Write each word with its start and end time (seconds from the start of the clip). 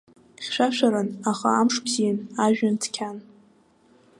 Хьшәашәаран, 0.43 1.09
аха 1.29 1.47
амш 1.59 1.75
бзиан, 1.85 2.17
ажәҩан 2.43 2.75
цқьан. 2.81 3.17